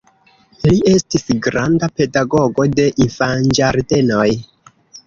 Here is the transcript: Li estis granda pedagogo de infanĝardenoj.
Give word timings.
Li 0.71 0.79
estis 0.91 1.27
granda 1.49 1.91
pedagogo 2.01 2.69
de 2.81 2.89
infanĝardenoj. 3.07 4.31